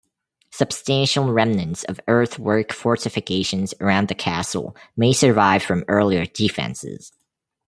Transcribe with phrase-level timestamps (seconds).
[0.49, 7.11] Substantial remnants of earthwork fortifications around the Castle may survive from earlier defences.